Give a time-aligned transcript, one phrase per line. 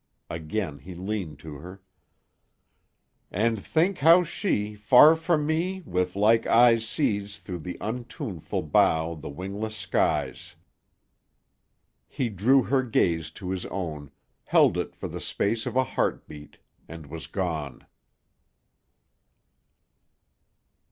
[0.31, 1.83] Again he leaned to her:
[3.29, 9.13] "'And think how she, far from me, with like eyes Sees, through the untuneful bough
[9.13, 10.55] the wingless skies.'"
[12.07, 14.09] He drew her gaze to his own,
[14.45, 16.57] held it for the space of a heart beat,
[16.87, 17.85] and was gone.